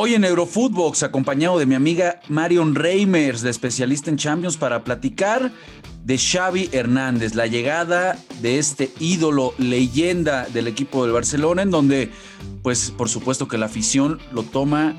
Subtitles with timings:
[0.00, 5.50] Hoy en Eurofootbox, acompañado de mi amiga Marion Reimers, de especialista en Champions, para platicar
[6.04, 12.12] de Xavi Hernández, la llegada de este ídolo, leyenda del equipo del Barcelona, en donde,
[12.62, 14.94] pues, por supuesto que la afición lo toma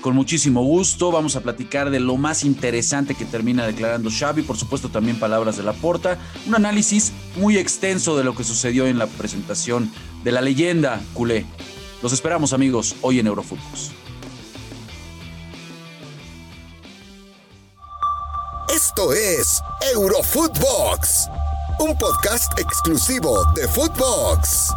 [0.00, 1.12] con muchísimo gusto.
[1.12, 5.56] Vamos a platicar de lo más interesante que termina declarando Xavi, por supuesto también palabras
[5.56, 6.18] de la porta,
[6.48, 9.88] un análisis muy extenso de lo que sucedió en la presentación
[10.24, 11.46] de la leyenda culé.
[12.02, 13.99] Los esperamos amigos hoy en Eurofootbox.
[18.90, 19.62] Esto es
[19.94, 21.28] Eurofootbox,
[21.78, 24.72] un podcast exclusivo de Footbox.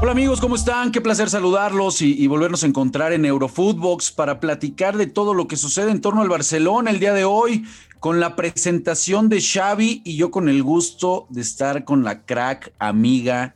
[0.00, 0.90] Hola amigos, ¿cómo están?
[0.90, 5.58] Qué placer saludarlos y, volvernos a encontrar en Eurofootbox para platicar de todo lo que
[5.58, 7.66] sucede en torno al Barcelona el día de hoy,
[8.00, 12.72] con la presentación de Xavi y yo con el gusto de estar con la crack
[12.78, 13.54] amiga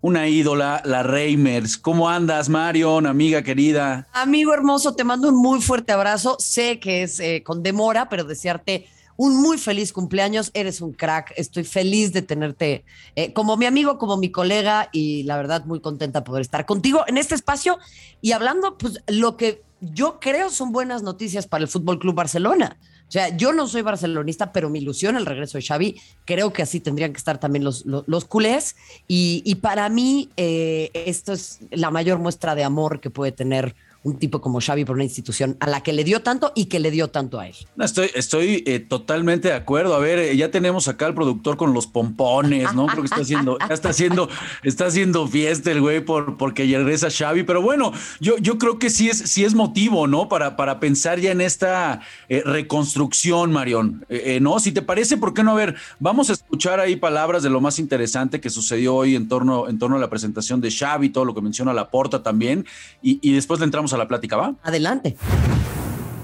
[0.00, 1.76] una ídola, la Reimers.
[1.76, 4.08] ¿Cómo andas, Marion, amiga querida?
[4.12, 6.36] Amigo hermoso, te mando un muy fuerte abrazo.
[6.38, 10.50] Sé que es eh, con demora, pero desearte un muy feliz cumpleaños.
[10.54, 11.34] Eres un crack.
[11.36, 12.84] Estoy feliz de tenerte
[13.16, 16.64] eh, como mi amigo, como mi colega y la verdad muy contenta de poder estar
[16.64, 17.78] contigo en este espacio
[18.22, 22.78] y hablando, pues lo que yo creo son buenas noticias para el Fútbol Club Barcelona.
[23.10, 26.62] O sea, yo no soy barcelonista, pero mi ilusión el regreso de Xavi, creo que
[26.62, 28.76] así tendrían que estar también los, los, culés.
[29.08, 34.18] Y, para mí, eh, esto es la mayor muestra de amor que puede tener un
[34.18, 36.90] tipo como Xavi por una institución a la que le dio tanto y que le
[36.90, 37.54] dio tanto a él.
[37.78, 39.94] estoy estoy eh, totalmente de acuerdo.
[39.94, 42.86] A ver, eh, ya tenemos acá al productor con los pompones, ¿no?
[42.86, 44.28] Creo que está haciendo, ya está haciendo,
[44.62, 47.42] está haciendo fiesta el güey por, porque regresa Xavi.
[47.42, 50.28] Pero bueno, yo, yo creo que sí es, sí es motivo, ¿no?
[50.28, 54.06] Para, para pensar ya en esta eh, reconstrucción, Marión.
[54.40, 54.58] ¿No?
[54.60, 55.52] Si te parece, ¿por qué no?
[55.52, 59.28] A ver, vamos a escuchar ahí palabras de lo más interesante que sucedió hoy en
[59.28, 62.66] torno, en torno a la presentación de Xavi, todo lo que menciona Laporta también,
[63.02, 64.54] y, y después le entramos a la plática, ¿va?
[64.62, 65.16] Adelante.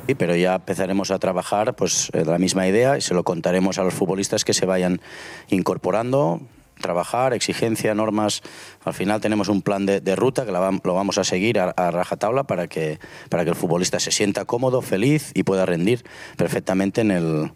[0.06, 3.78] Sí, pero ya empezaremos a trabajar pues de la misma idea y se lo contaremos
[3.78, 5.00] a los futbolistas que se vayan
[5.48, 6.40] incorporando,
[6.80, 8.42] trabajar, exigencia, normas.
[8.84, 12.68] Al final tenemos un plan de, ruta que lo vamos a seguir a, rajatabla para
[12.68, 16.04] que, para que el futbolista se sienta cómodo, feliz y pueda rendir
[16.36, 17.50] perfectamente en el,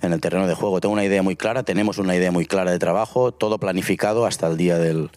[0.00, 0.80] en el terreno de juego.
[0.80, 4.46] Tengo una idea muy clara, tenemos una idea muy clara de trabajo, todo planificado hasta
[4.46, 5.10] el día del,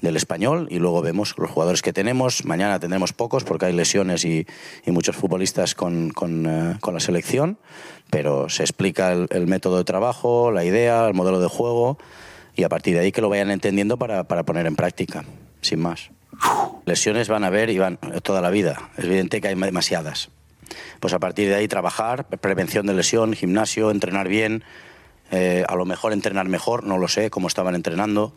[0.00, 2.44] del español y luego vemos los jugadores que tenemos.
[2.44, 4.46] Mañana tendremos pocos porque hay lesiones y,
[4.86, 6.10] muchos futbolistas con,
[6.46, 7.58] eh, con, la selección,
[8.10, 11.98] pero se explica el, método de trabajo, la idea, el modelo de juego
[12.56, 15.24] y a partir de ahí que lo vayan entendiendo para, para poner en práctica,
[15.60, 16.10] sin más.
[16.86, 18.90] Lesiones van a haber y van toda la vida.
[18.96, 20.30] Es evidente que hay demasiadas.
[21.00, 24.64] Pues a partir de ahí trabajar, prevención de lesión, gimnasio, entrenar bien,
[25.30, 28.32] eh, a lo mejor entrenar mejor, no lo sé, cómo estaban entrenando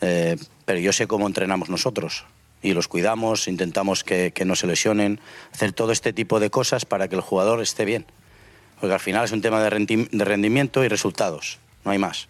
[0.00, 2.24] eh, pero yo sé cómo entrenamos nosotros
[2.62, 5.20] y los cuidamos, intentamos que, no se lesionen,
[5.52, 8.06] hacer todo este tipo de cosas para que el jugador esté bien.
[8.80, 12.28] Porque al final es un tema de, rendimiento y resultados, no hay más.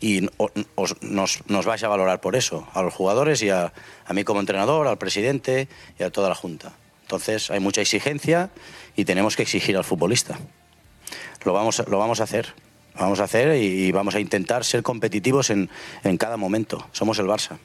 [0.00, 0.28] Y
[0.76, 3.72] nos, nos vais a valorar por eso, a los jugadores y a,
[4.04, 5.68] a mí como entrenador, al presidente
[5.98, 6.72] y a toda la Junta.
[7.02, 8.50] Entonces hay mucha exigencia
[8.96, 10.38] y tenemos que exigir al futbolista.
[11.44, 12.54] Lo vamos, lo vamos a hacer
[12.98, 15.70] vamos a hacer y vamos a intentar ser competitivos en,
[16.04, 16.86] en cada momento.
[16.92, 17.58] Somos el Barça.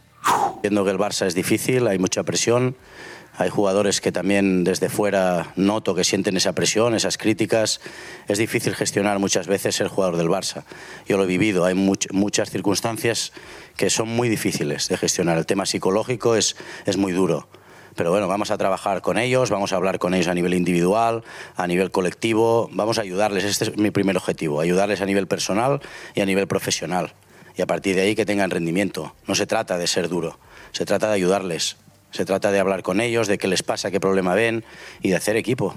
[0.61, 2.75] Viendo que el Barça es difícil, hay mucha presión,
[3.35, 7.81] hay jugadores que también desde fuera noto que sienten esa presión, esas críticas.
[8.27, 10.63] Es difícil gestionar muchas veces ser jugador del Barça.
[11.07, 13.33] Yo lo he vivido, hay muchas circunstancias
[13.75, 15.37] que son muy difíciles de gestionar.
[15.37, 16.55] El tema psicológico es,
[16.85, 17.47] es muy duro.
[17.95, 21.23] Pero bueno, vamos a trabajar con ellos, vamos a hablar con ellos a nivel individual,
[21.55, 25.81] a nivel colectivo, vamos a ayudarles, este es mi primer objetivo, ayudarles a nivel personal
[26.15, 27.13] y a nivel profesional.
[27.55, 29.13] Y a partir de ahí que tengan rendimiento.
[29.27, 30.39] No se trata de ser duro,
[30.71, 31.77] se trata de ayudarles,
[32.11, 34.63] se trata de hablar con ellos, de qué les pasa, qué problema ven
[35.01, 35.75] y de hacer equipo.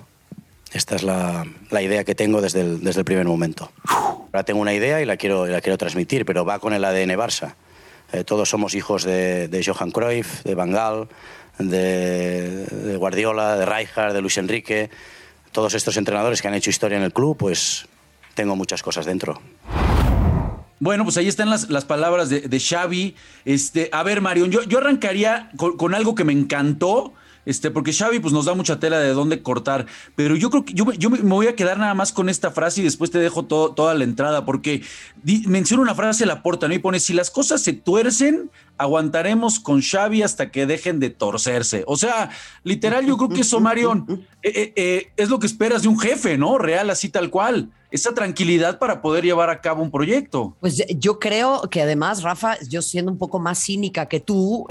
[0.73, 3.71] Esta es la, la idea que tengo desde el, desde el, primer momento.
[3.85, 7.11] Ahora tengo una idea y la quiero, la quiero transmitir, pero va con el ADN
[7.11, 7.55] Barça.
[8.13, 11.09] Eh, todos somos hijos de, de Johan Cruyff, de Van Gaal,
[11.59, 14.91] de, Guardiola, de Rijkaard, de Luis Enrique,
[15.53, 17.87] todos estos entrenadores que han hecho historia en el club, pues
[18.35, 19.41] tengo muchas cosas dentro.
[20.79, 23.17] Bueno, pues ahí están las, las palabras de, de, Xavi.
[23.47, 27.15] Este, a ver, Marion, yo, yo arrancaría con, algo que me encantó.
[27.47, 29.87] Este, porque Xavi pues, nos da mucha tela de dónde cortar.
[30.15, 32.83] Pero yo creo que yo, yo me voy a quedar nada más con esta frase
[32.83, 34.83] y después te dejo toda la entrada, porque
[35.47, 36.75] menciona una frase la porta, ¿no?
[36.75, 41.85] Y pone: si las cosas se tuercen, aguantaremos con Xavi hasta que dejen de torcerse.
[41.87, 42.31] O sea,
[42.65, 45.99] literal, yo creo que eso, Marion, eh, eh, eh, es lo que esperas de un
[45.99, 46.59] jefe, ¿no?
[46.59, 47.71] Real, así tal cual.
[47.93, 50.57] Esa tranquilidad para poder llevar a cabo un proyecto.
[50.61, 54.67] Pues yo creo que además, Rafa, yo siendo un poco más cínica que tú,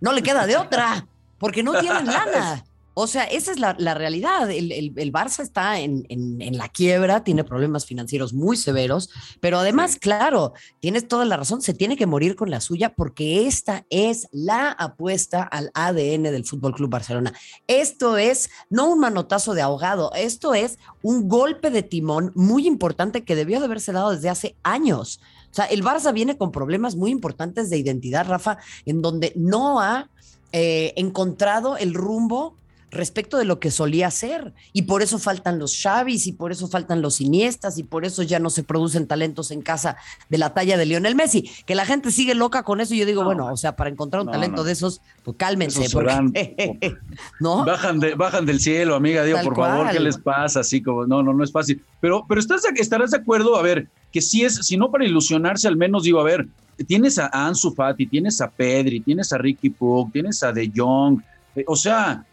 [0.00, 1.06] no le queda de otra,
[1.42, 2.64] porque no tienen lana.
[2.94, 4.48] O sea, esa es la, realidad.
[4.50, 9.10] El, el, Barça está en, en, la quiebra, tiene problemas financieros muy severos,
[9.40, 13.48] pero además, claro, tienes toda la razón, se tiene que morir con la suya porque
[13.48, 17.32] esta es la apuesta al ADN del Fútbol Club Barcelona.
[17.66, 23.24] Esto es no un manotazo de ahogado, esto es un golpe de timón muy importante
[23.24, 25.18] que debió de haberse dado desde hace años.
[25.50, 29.80] O sea, el Barça viene con problemas muy importantes de identidad, Rafa, en donde no
[29.80, 30.08] ha
[30.52, 32.56] eh, encontrado el rumbo
[32.92, 34.52] respecto de lo que solía ser.
[34.72, 38.22] Y por eso faltan los Xavis, y por eso faltan los Iniestas, y por eso
[38.22, 39.96] ya no se producen talentos en casa
[40.28, 41.50] de la talla de Lionel Messi.
[41.66, 42.94] Que la gente sigue loca con eso.
[42.94, 45.86] Y yo digo, bueno, o sea, para encontrar un talento de esos, pues cálmense.
[47.40, 47.64] ¿no?
[47.64, 49.24] Bajan, de, bajan del cielo, amiga.
[49.24, 50.60] Digo, por favor, ¿qué les pasa?
[50.60, 51.82] Así como, no, no, no es fácil.
[52.00, 55.66] Pero, pero estás, estarás de acuerdo, a ver, que si es, si no para ilusionarse,
[55.66, 56.46] al menos digo, a ver,
[56.84, 61.20] tienes a Ansu Fati, tienes a Pedri, tienes a Ricky Pug, tienes a De Jong,
[61.54, 62.24] eh, o sea,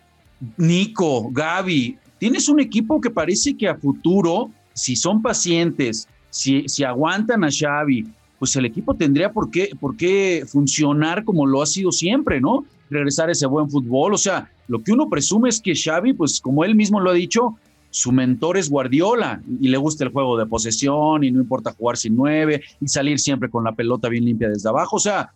[0.57, 6.83] Nico, Gaby, tienes un equipo que parece que a futuro, si son pacientes, si, si
[6.83, 8.07] aguantan a Xavi,
[8.37, 12.63] pues el equipo tendría por qué, por qué funcionar como lo ha sido siempre, ¿no?
[12.89, 14.13] Regresar ese buen fútbol.
[14.13, 17.13] O sea, lo que uno presume es que Xavi, pues como él mismo lo ha
[17.13, 17.57] dicho,
[17.91, 21.97] su mentor es Guardiola y le gusta el juego de posesión y no importa jugar
[21.97, 24.97] sin nueve y salir siempre con la pelota bien limpia desde abajo.
[24.97, 25.33] O sea,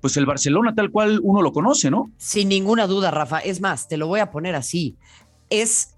[0.00, 2.10] pues el Barcelona tal cual uno lo conoce, ¿no?
[2.16, 3.40] Sin ninguna duda, Rafa.
[3.40, 4.96] Es más, te lo voy a poner así.
[5.50, 5.94] Es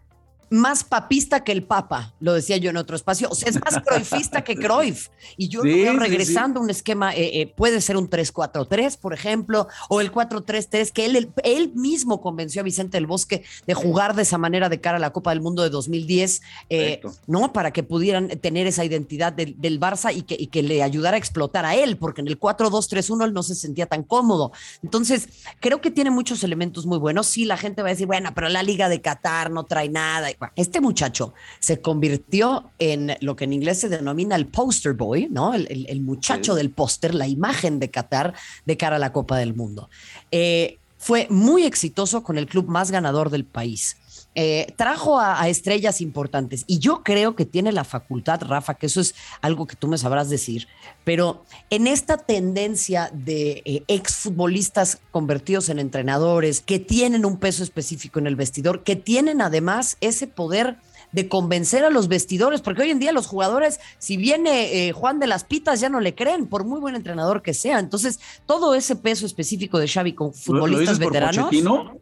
[0.53, 3.81] más papista que el Papa, lo decía yo en otro espacio, o sea, es más
[3.81, 5.09] croifista que Cruyff.
[5.37, 9.67] Y yo veo regresando a un esquema, eh, eh, puede ser un 3-4-3, por ejemplo,
[9.89, 14.23] o el 4-3-3, que él, él, mismo convenció a Vicente del Bosque de jugar de
[14.23, 17.53] esa manera de cara a la Copa del Mundo de 2010, eh, ¿no?
[17.55, 21.19] Para que pudieran tener esa identidad del, Barça y que, y que, le ayudara a
[21.19, 24.53] explotar a él, porque en el 4-2-3-1 él no se sentía tan cómodo.
[24.83, 25.29] Entonces,
[25.61, 27.27] creo que tiene muchos elementos muy buenos.
[27.27, 30.31] Sí, la gente va a decir, bueno, pero la Liga de Qatar no trae nada
[30.57, 35.55] este muchacho se convirtió en lo que en inglés se denomina el poster boy, ¿no?
[35.55, 38.35] El, muchacho del póster, la imagen de Qatar
[38.65, 39.89] de cara a la Copa del Mundo.
[40.31, 43.97] Eh, fue muy exitoso con el club más ganador del país.
[44.35, 46.65] Eh, trajo a, estrellas importantes.
[46.67, 49.99] Y yo creo que tiene la facultad, Rafa, que eso es algo que tú me
[49.99, 50.69] sabrás decir,
[51.05, 58.19] pero en esta tendencia de eh, exfutbolistas convertidos en entrenadores, que tienen un peso específico
[58.21, 60.77] en el vestidor, que tienen además ese poder
[61.13, 65.19] de convencer a los vestidores, porque hoy en día los jugadores, si viene eh, Juan
[65.19, 67.79] de las Pitas, ya no le creen, por muy buen entrenador que sea.
[67.79, 71.51] Entonces, todo ese peso específico de Xavi con futbolistas veteranos,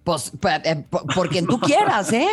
[0.04, 0.32] pues
[0.64, 0.84] eh,
[1.14, 2.28] por quien tú quieras, ¿eh?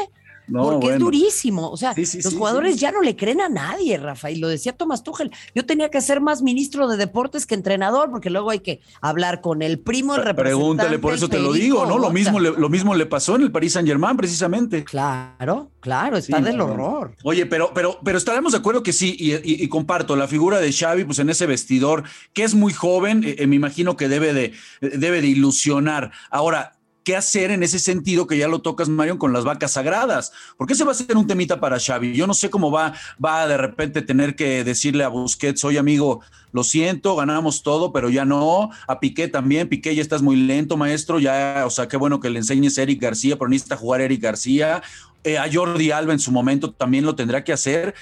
[0.52, 1.70] Porque es durísimo.
[1.70, 4.32] O sea, los jugadores ya no le creen a nadie, Rafa.
[4.32, 5.32] Y lo decía Tomás Tuchel.
[5.54, 9.42] Yo tenía que ser más ministro de deportes que entrenador, porque luego hay que hablar
[9.42, 10.58] con el primo, el representante.
[10.58, 11.98] Pregúntale, por eso te lo digo, ¿no?
[11.98, 14.84] Lo mismo, le, lo mismo le pasó en el Paris Saint Germain, precisamente.
[14.84, 17.16] Claro, claro, está del horror.
[17.24, 21.04] Oye, pero, pero, pero estaremos de acuerdo que sí, y, comparto la figura de Xavi,
[21.04, 22.04] pues en ese vestidor,
[22.34, 26.12] que es muy joven, eh, eh, me imagino que debe de, debe de ilusionar.
[26.30, 26.77] Ahora,
[27.08, 30.34] qué hacer en ese sentido que ya lo tocas, Marion, con las vacas sagradas.
[30.58, 32.14] Porque ese va a ser un temita para Xavi.
[32.14, 36.20] Yo no sé cómo va, va de repente tener que decirle a Busquets, oye amigo,
[36.52, 38.72] lo siento, ganamos todo, pero ya no.
[38.90, 42.30] A Piqué también, Piqué ya estás muy lento, maestro, ya, o sea, qué bueno que
[42.30, 44.84] le enseñes a Eric García, pero necesita jugar Eric García.
[45.24, 47.96] Eh, a Jordi Alba en su momento también lo tendrá que hacer.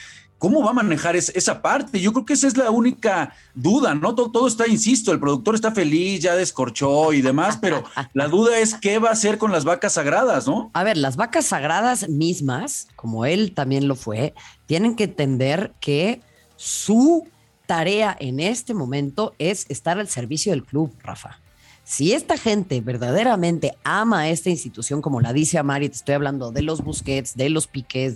[0.46, 2.00] ¿Cómo va a manejar esa parte?
[2.00, 4.14] Yo creo que esa es la única duda, ¿no?
[4.14, 7.84] Todo, está, insisto, el productor está feliz, ya descorchó y demás, pero
[8.14, 10.70] la duda es qué va a hacer con las vacas sagradas, ¿no?
[10.76, 14.36] A ver, las vacas sagradas mismas, como él también lo fue,
[14.68, 16.22] tienen que entender que
[16.58, 17.28] su
[17.66, 21.40] tarea en este momento es estar al servicio del club, Rafa.
[21.88, 26.52] Si esta gente verdaderamente ama a esta institución, como la dice Amari, te estoy hablando
[26.52, 28.16] de los Busquets, de los Piqués,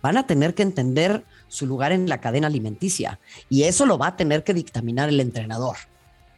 [0.00, 3.18] van a tener que entender su lugar en la cadena alimenticia.
[3.48, 5.76] Y eso lo va a tener que dictaminar el entrenador,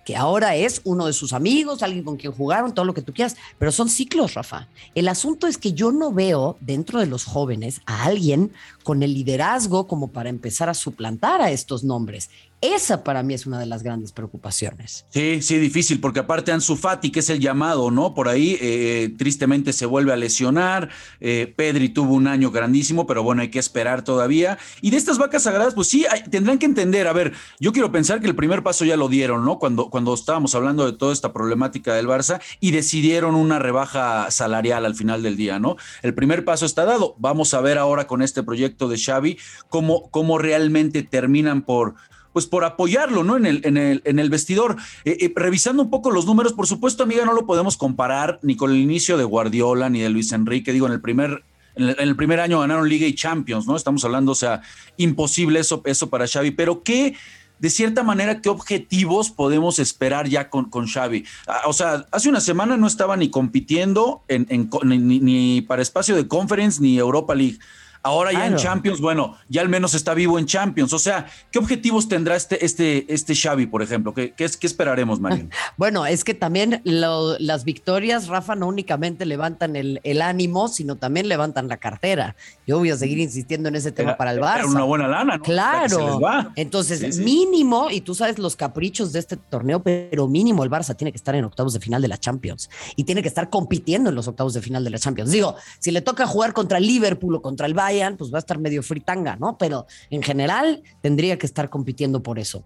[0.06, 3.12] que ahora es uno de sus amigos, alguien con quien jugaron, todo lo que tú
[3.12, 4.66] quieras, pero son ciclos, Rafa.
[4.94, 8.50] El asunto es que yo no veo dentro de los jóvenes a alguien
[8.82, 12.30] con el liderazgo como para empezar a suplantar a estos nombres.
[12.62, 15.04] Esa para mí es una de las grandes preocupaciones.
[15.10, 18.14] Sí, sí, difícil, porque aparte Ansu Fati, que es el llamado, ¿no?
[18.14, 20.88] Por ahí eh, tristemente se vuelve a lesionar.
[21.18, 24.58] Eh, Pedri tuvo un año grandísimo, pero bueno, hay que esperar todavía.
[24.80, 27.08] Y de estas vacas sagradas, pues sí, tendrán que entender.
[27.08, 29.58] A ver, yo quiero pensar que el primer paso ya lo dieron, ¿no?
[29.58, 34.86] Cuando, cuando estábamos hablando de toda esta problemática del Barça y decidieron una rebaja salarial
[34.86, 35.76] al final del día, ¿no?
[36.02, 37.16] El primer paso está dado.
[37.18, 39.36] Vamos a ver ahora con este proyecto de Xavi
[39.68, 41.96] cómo, cómo realmente terminan por
[42.32, 43.36] pues por apoyarlo, ¿no?
[43.36, 44.76] En el, en el, en el vestidor.
[45.04, 48.56] Eh, eh, revisando un poco los números, por supuesto, amiga, no lo podemos comparar ni
[48.56, 50.72] con el inicio de Guardiola ni de Luis Enrique.
[50.72, 51.44] Digo, en el primer,
[51.76, 53.76] en el, primer año ganaron Liga y Champions, ¿no?
[53.76, 54.62] Estamos hablando, o sea,
[54.96, 56.52] imposible eso, eso para Xavi.
[56.52, 57.14] Pero qué
[57.62, 61.24] de cierta manera, ¿qué objetivos podemos esperar ya con, con Xavi?
[61.46, 66.26] Ah, o sea, hace una semana no estaba ni compitiendo en, ni, para espacio de
[66.26, 67.58] conference ni Europa League.
[68.04, 70.92] Ahora ya en Champions, bueno, ya al menos está vivo en Champions.
[70.92, 74.12] O sea, ¿qué objetivos tendrá este, este, este Xavi, por ejemplo?
[74.12, 75.50] ¿Qué, qué, qué esperaremos, Marín?
[75.76, 81.66] Bueno, es que también las victorias, Rafa, no únicamente levantan el, ánimo, sino también levantan
[81.68, 82.36] la cartera.
[82.66, 84.66] Yo voy a seguir insistiendo en ese tema para el Barça.
[84.66, 85.42] una buena lana, ¿no?
[85.42, 86.20] Claro.
[86.56, 91.10] Entonces, mínimo, y tú sabes los caprichos de este torneo, pero mínimo el Barça tiene
[91.10, 94.16] que estar en octavos de final de la Champions y tiene que estar compitiendo en
[94.16, 95.30] los octavos de final de la Champions.
[95.30, 98.40] Digo, si le toca jugar contra el Liverpool o contra el Bayern, pues va a
[98.40, 99.58] estar medio fritanga, ¿no?
[99.58, 102.64] Pero en general tendría que estar compitiendo por eso.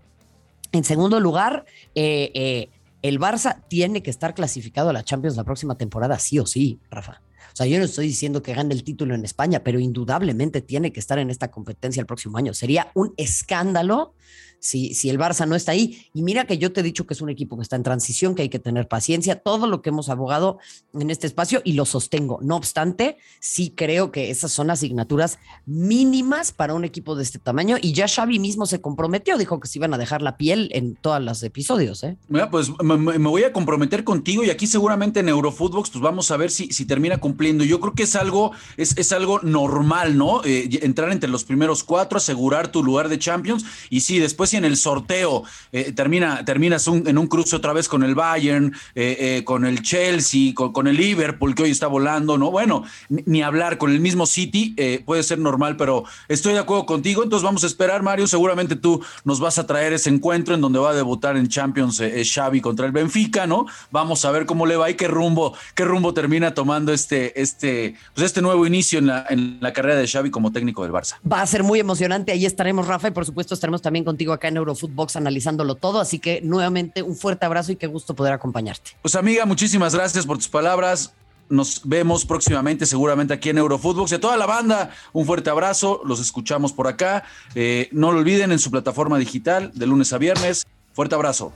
[0.73, 1.65] En segundo lugar,
[1.95, 2.69] eh, eh,
[3.03, 6.81] el Barça tiene que estar clasificado a la Champions la próxima temporada, sí o sí,
[6.91, 7.23] Rafa.
[7.53, 10.93] O sea, yo no estoy diciendo que gane el título en España, pero indudablemente tiene
[10.93, 12.55] que estar en esta competencia el próximo año.
[12.55, 14.15] Sería un escándalo
[14.59, 16.07] si, si el Barça no está ahí.
[16.13, 18.35] Y mira que yo te he dicho que es un equipo que está en transición,
[18.35, 20.59] que hay que tener paciencia, todo lo que hemos abogado
[20.95, 22.39] en este espacio y lo sostengo.
[22.43, 27.77] No obstante, sí creo que esas son asignaturas mínimas para un equipo de este tamaño
[27.81, 30.97] y ya Xavi mismo se comprometió, dijo que se iban a dejar la piel en
[30.97, 32.03] todos los episodios.
[32.03, 32.17] ¿eh?
[32.29, 36.37] Mira, pues me, voy a comprometer contigo y aquí seguramente en Eurofootbox pues vamos a
[36.37, 40.43] ver si, si termina Yo creo que es algo, es, es algo normal, ¿no?
[40.45, 44.57] Eh, entrar entre los primeros cuatro, asegurar tu lugar de Champions y sí, después si
[44.57, 49.43] en el sorteo eh, termina, terminas en un cruce otra vez con el Bayern, eh,
[49.45, 52.51] con el Chelsea, con, el Liverpool que hoy está volando, ¿no?
[52.51, 54.75] Bueno, ni, hablar con el mismo City
[55.05, 59.03] puede ser normal, pero estoy de acuerdo contigo, entonces vamos a esperar, Mario, seguramente tú
[59.25, 62.87] nos vas a traer ese encuentro en donde va a debutar en Champions Xavi contra
[62.87, 63.67] el Benfica, ¿no?
[63.91, 67.95] Vamos a ver cómo le va y qué rumbo, qué rumbo termina tomando este, este,
[68.15, 71.17] pues este nuevo inicio en la, en la carrera de Xavi como técnico del Barça.
[71.31, 74.49] Va a ser muy emocionante, ahí estaremos, Rafa, y por supuesto estaremos también contigo acá
[74.49, 76.01] en Eurofootbox analizándolo todo.
[76.01, 78.93] Así que nuevamente un fuerte abrazo y qué gusto poder acompañarte.
[79.03, 81.15] Pues amiga, muchísimas gracias por tus palabras.
[81.49, 84.13] Nos vemos próximamente, seguramente aquí en Eurofootbox.
[84.13, 86.01] Y a toda la banda, un fuerte abrazo.
[86.05, 87.23] Los escuchamos por acá.
[87.55, 90.67] Eh, no lo olviden en su plataforma digital de lunes a viernes.
[90.93, 91.53] Fuerte abrazo.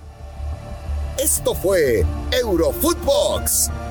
[1.19, 3.71] Esto fue Eurofootbox,